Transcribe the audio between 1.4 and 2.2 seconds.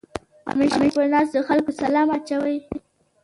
خلکو سلام